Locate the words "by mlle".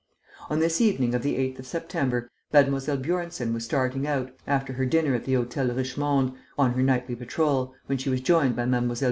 8.55-8.95